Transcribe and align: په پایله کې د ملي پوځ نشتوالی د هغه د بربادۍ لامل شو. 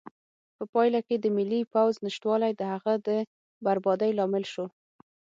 په 0.57 0.63
پایله 0.73 0.99
کې 1.07 1.15
د 1.19 1.25
ملي 1.37 1.61
پوځ 1.73 1.93
نشتوالی 2.05 2.51
د 2.55 2.61
هغه 2.73 2.93
د 3.07 3.09
بربادۍ 3.65 4.11
لامل 4.19 4.43
شو. 4.53 4.65